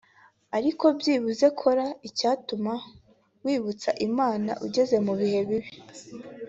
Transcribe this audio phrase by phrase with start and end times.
[0.57, 2.73] Ariko byibuze kora icyatuma
[3.45, 5.73] wibutsa Imana ugeze mu bihe bibi